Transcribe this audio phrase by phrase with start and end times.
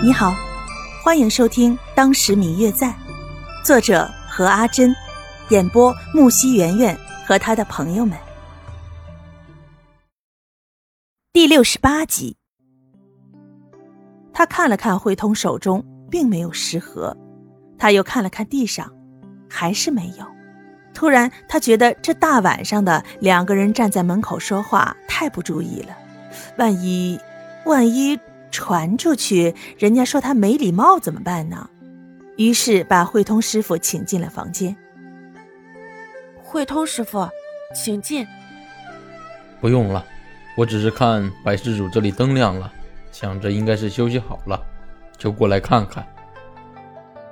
[0.00, 0.32] 你好，
[1.02, 2.86] 欢迎收听《当时明月在》，
[3.64, 4.94] 作者何阿珍，
[5.48, 8.16] 演播木西圆圆和他的朋友们。
[11.32, 12.36] 第六十八集，
[14.32, 17.16] 他看了看慧通手中，并没有食盒，
[17.76, 18.88] 他又看了看地上，
[19.50, 20.24] 还是没有。
[20.94, 25.96] 突然，他觉得这大晚上的两个人站在门口说话太不注意了，
[26.56, 27.18] 万一，
[27.64, 28.16] 万一。
[28.50, 31.68] 传出去，人家说他没礼貌怎么办呢？
[32.36, 34.76] 于是把慧通师傅请进了房间。
[36.42, 37.28] 慧通师傅，
[37.74, 38.26] 请进。
[39.60, 40.04] 不用了，
[40.56, 42.72] 我只是看白施主这里灯亮了，
[43.10, 44.60] 想着应该是休息好了，
[45.16, 46.06] 就过来看看。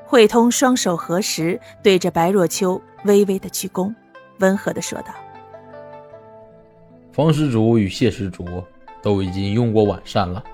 [0.04, 3.94] 慧通双手合十，对着白若秋微微的鞠躬，
[4.40, 5.14] 温和的说道
[7.12, 8.44] ：“方施主与谢施主
[9.02, 10.44] 都已经用过晚膳了。”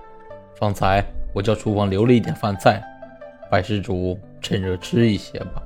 [0.62, 2.80] 方才我叫厨房留了一点饭菜，
[3.50, 5.60] 白施主趁热吃一些吧。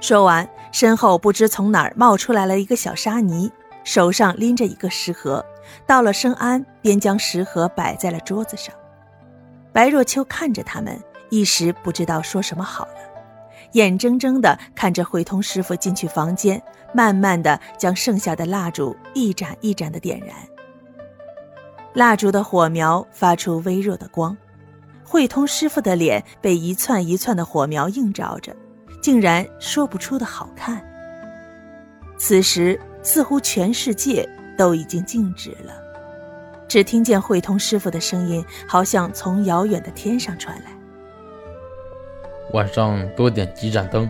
[0.00, 3.50] 说完，身后不知从哪儿冒出来了一个小沙弥，
[3.82, 5.44] 手上拎着一个食盒，
[5.84, 8.72] 到了生安，便将食盒摆在了桌子上。
[9.72, 10.96] 白若秋看着他们，
[11.28, 12.94] 一时不知道说什么好了，
[13.72, 16.62] 眼睁睁地看着慧通师傅进去房间，
[16.94, 20.36] 慢慢地将剩下的蜡烛一盏一盏的点燃。
[21.94, 24.36] 蜡烛的火苗发出微弱的光，
[25.04, 28.56] 慧通师傅的脸被一窜一窜的火苗映照着，
[29.02, 30.82] 竟然说不出的好看。
[32.16, 34.26] 此时，似乎全世界
[34.56, 35.74] 都已经静止了，
[36.66, 40.70] 只听见慧通师傅的声音，好像从遥远的天上传来
[42.54, 44.08] ：“晚上多点几盏灯，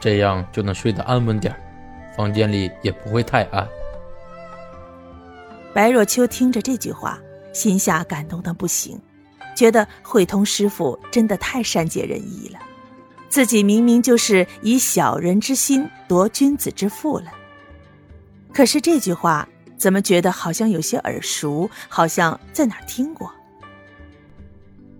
[0.00, 1.54] 这样就能睡得安稳点
[2.14, 3.66] 房间里也不会太暗。”
[5.74, 7.18] 白若秋听着这句话，
[7.52, 9.00] 心下感动的不行，
[9.56, 12.58] 觉得慧通师傅真的太善解人意了。
[13.30, 17.32] 自己明明就是以小人之心夺君子之腹了。
[18.52, 23.32] 可是这句话怎么觉得好像有些耳熟，好像在哪儿听过？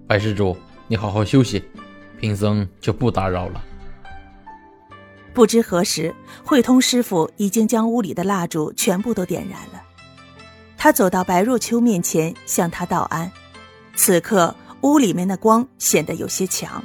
[0.06, 0.56] 白施主，
[0.88, 1.62] 你好好休息，
[2.18, 3.62] 贫僧就不打扰了。
[5.34, 9.82] 不知何时，慧通师傅已经将屋里的蜡烛全部都点燃了。
[10.82, 13.30] 他走到白若秋面前，向他道安。
[13.94, 16.82] 此刻屋里面的光显得有些强，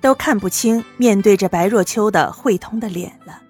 [0.00, 3.42] 都看不清面对着白若秋的慧通的脸了。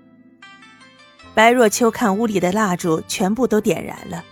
[1.37, 4.25] 白若秋看屋里的蜡烛全部都点燃了，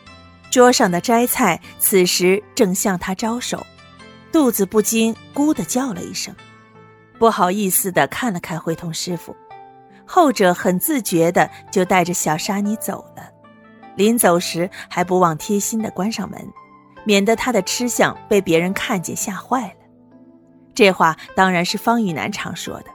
[0.51, 3.65] 桌上的斋菜此时正向他招手，
[4.33, 6.35] 肚子不禁咕的叫了一声，
[7.17, 9.37] 不好意思的看了看慧通师傅，
[10.05, 13.34] 后者很自觉的就带着小沙弥走了。
[13.97, 16.41] 临走时还不忘贴心的关上门，
[17.05, 19.75] 免得他的吃相被别人看见吓坏了。
[20.75, 22.87] 这话当然是方玉楠常说的。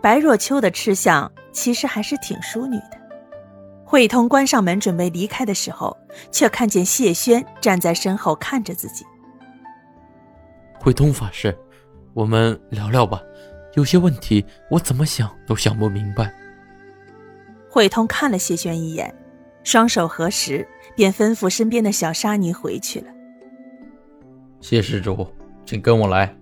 [0.00, 2.98] 白若秋的吃相其实还是挺淑女的。
[3.84, 5.96] 慧通关上门准备离开的时候，
[6.30, 9.04] 却看见谢轩站在身后看着自己。
[10.78, 11.56] 慧通法师，
[12.14, 13.20] 我们聊聊吧，
[13.74, 16.32] 有些问题我怎么想都想不明白。
[17.70, 19.12] 慧通看了谢轩一眼。
[19.64, 23.06] 双手合十，便吩咐身边的小沙弥回去了。
[24.60, 25.26] 谢施主，
[25.64, 26.34] 请跟我来。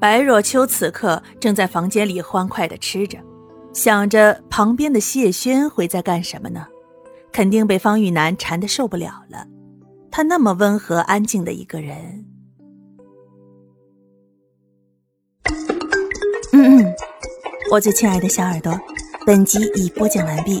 [0.00, 3.18] 白若秋此刻正在房间里欢快的吃着，
[3.72, 6.66] 想着旁边的谢轩会在干什么呢？
[7.32, 9.46] 肯定被方玉楠缠得受不了了。
[10.10, 12.24] 他那么温和安静的一个人。
[16.52, 16.94] 嗯嗯，
[17.72, 18.72] 我最亲爱的小耳朵，
[19.26, 20.60] 本集已播讲完毕。